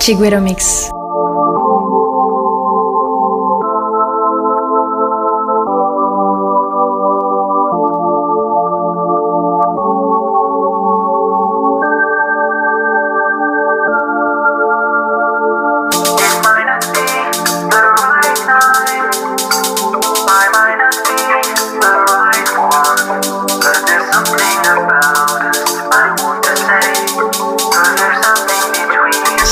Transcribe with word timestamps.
Chiguero 0.00 0.40
Mix. 0.40 0.90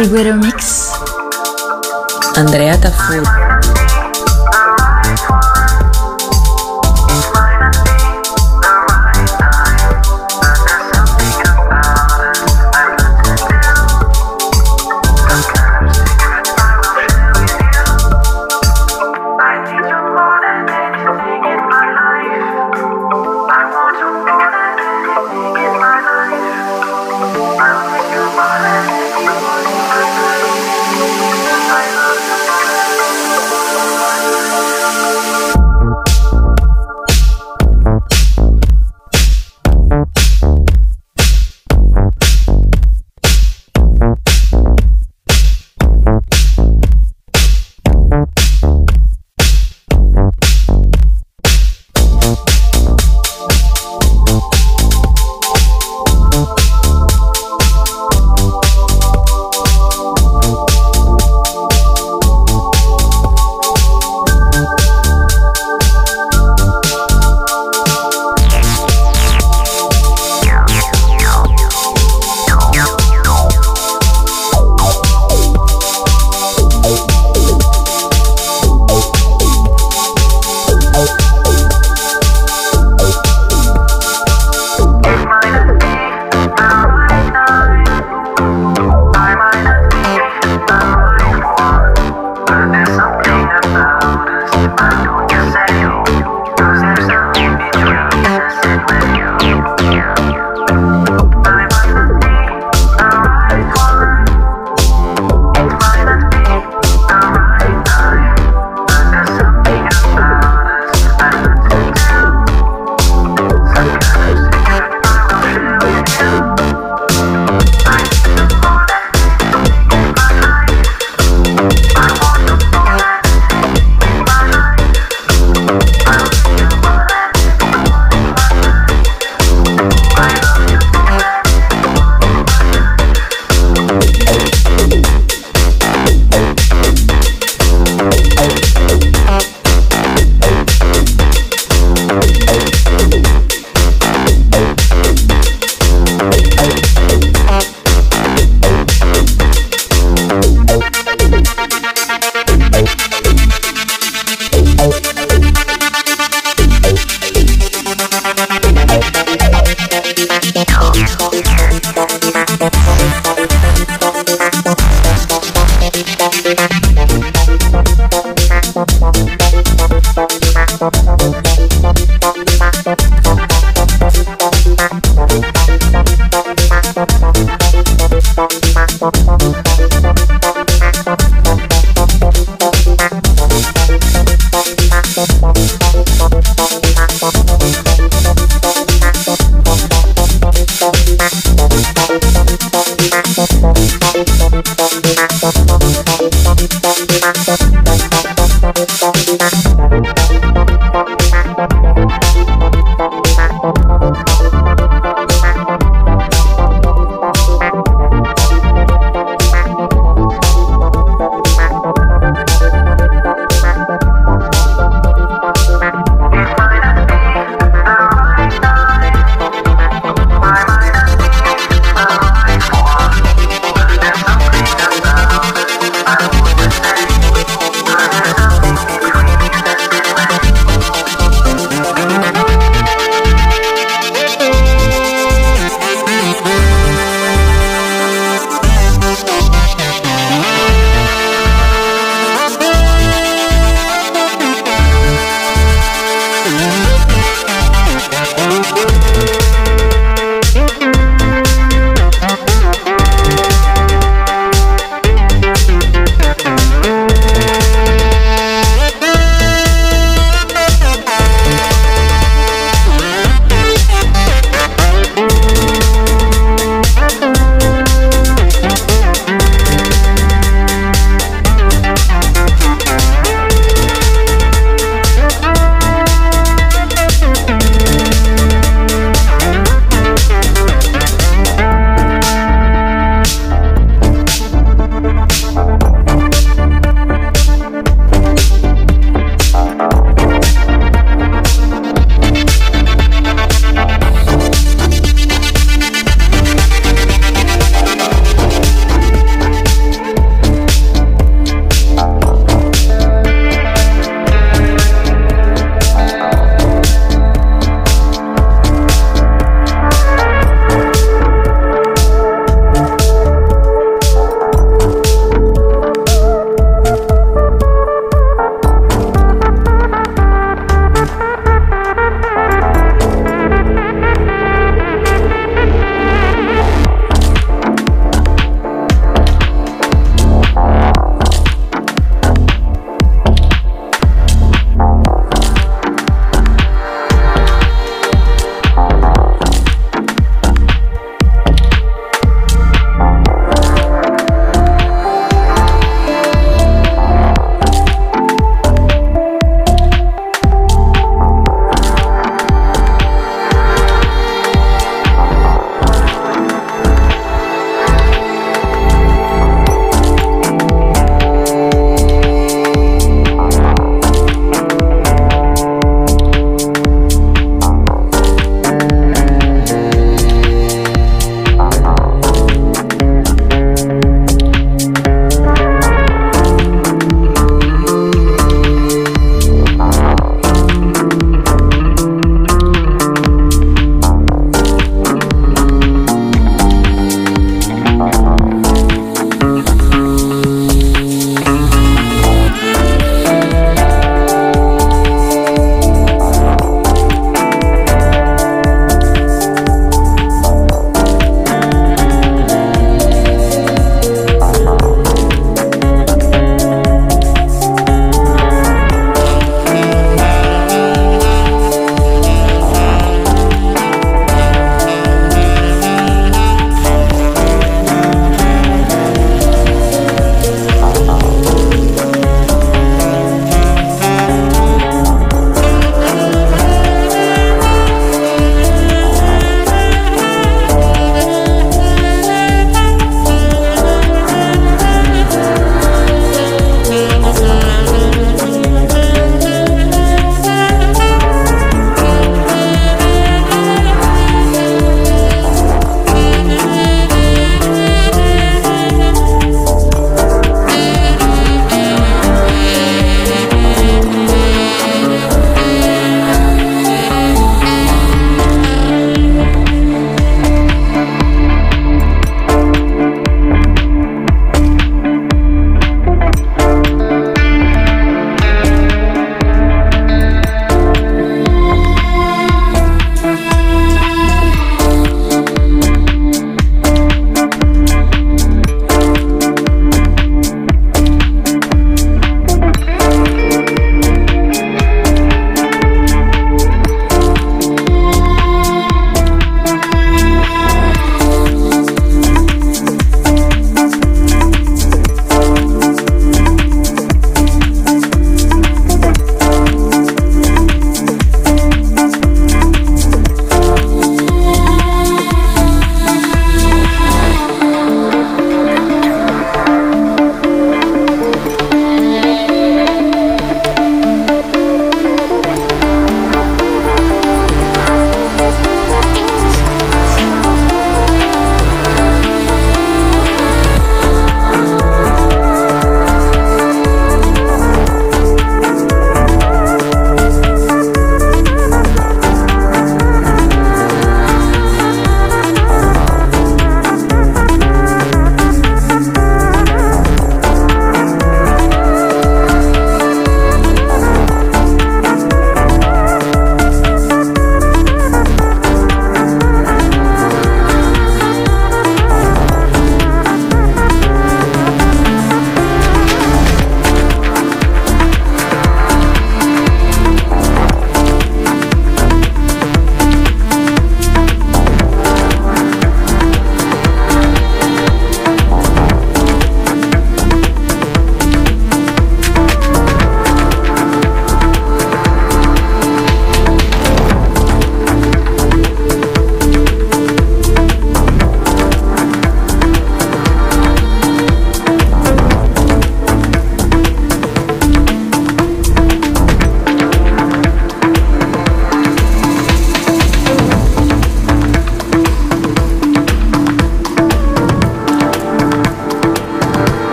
Chiguero 0.00 0.34
Mix. 0.34 0.92
Andrea 2.34 2.80
Tafur. 2.80 3.49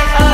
I 0.00 0.27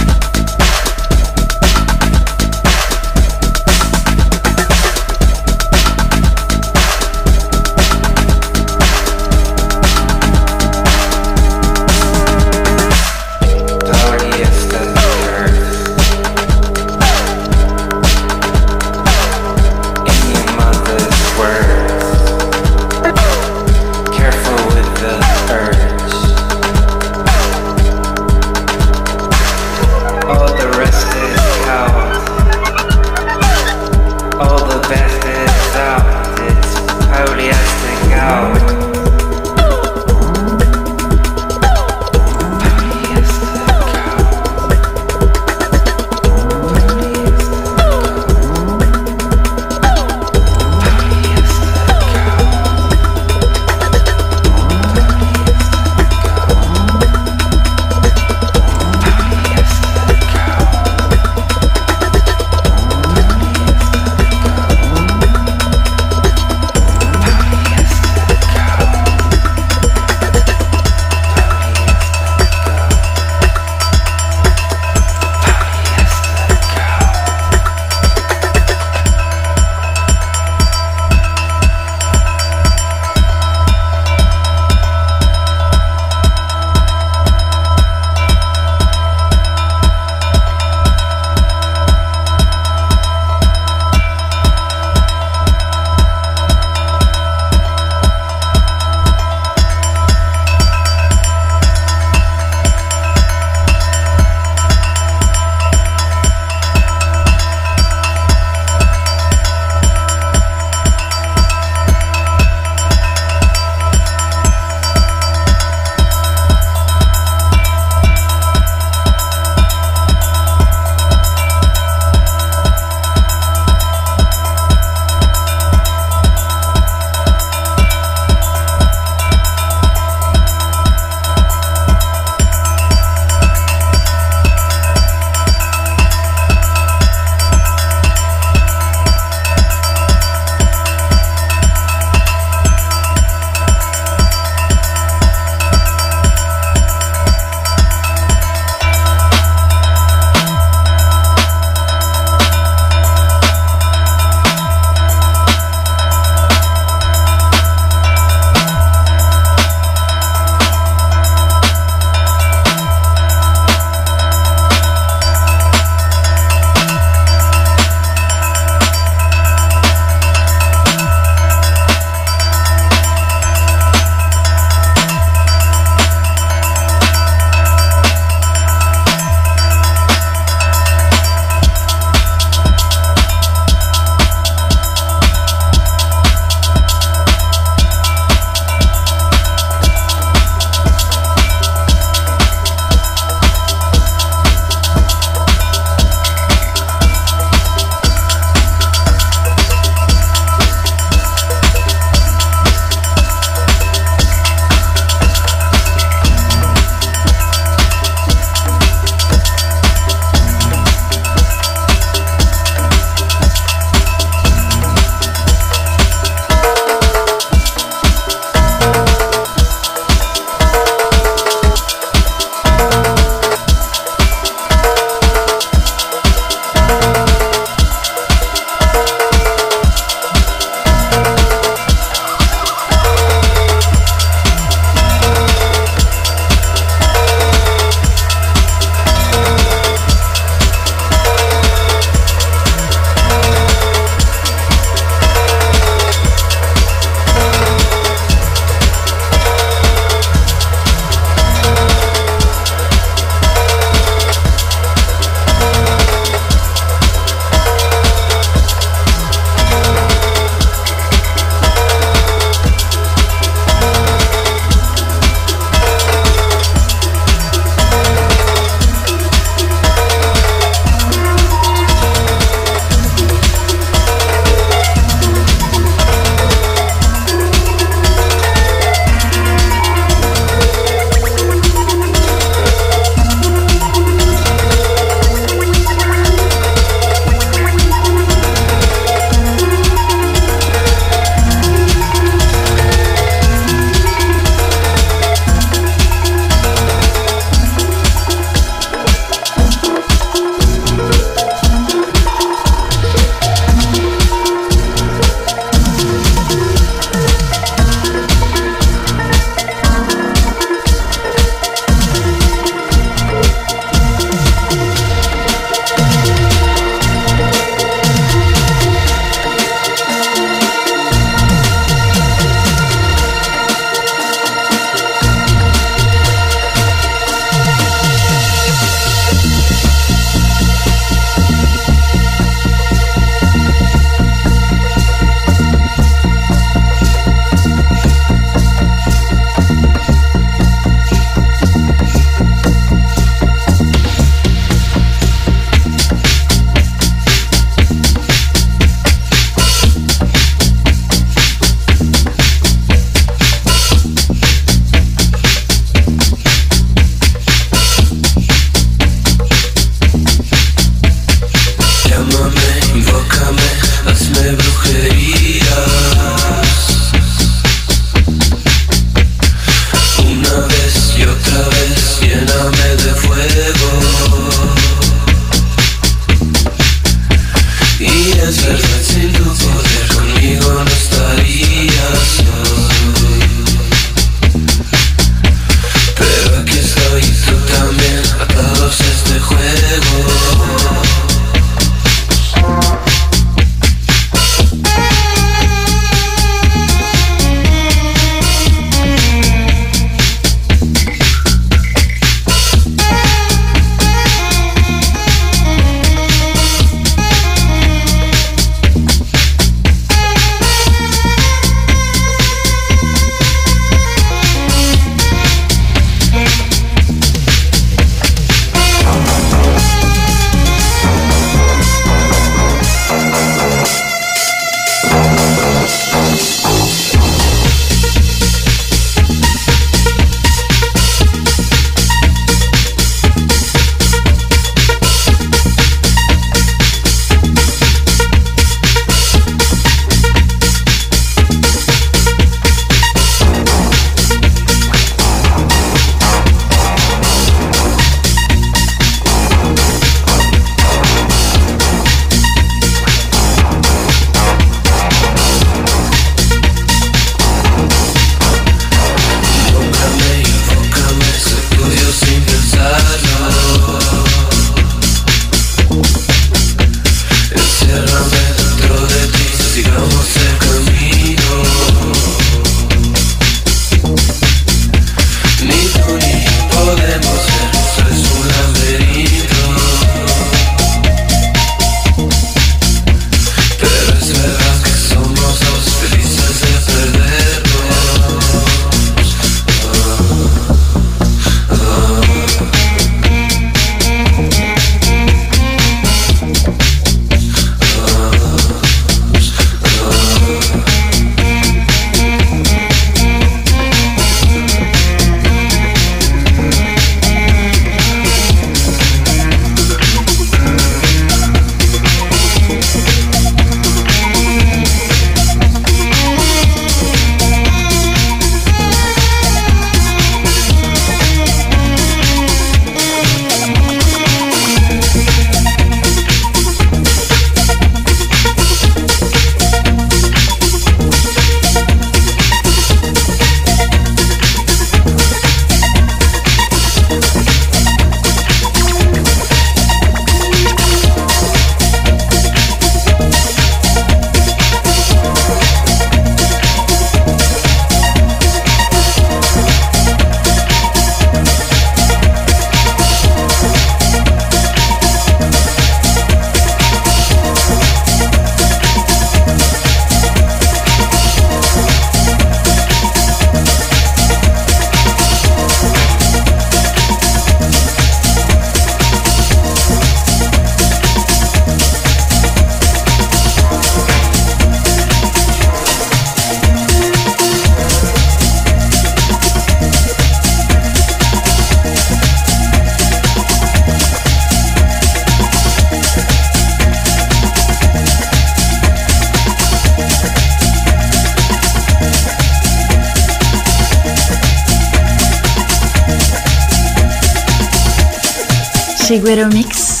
Chiguero 599.22 599.46
Mix. 599.50 600.00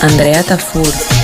Andrea 0.00 0.42
Tafur. 0.42 1.15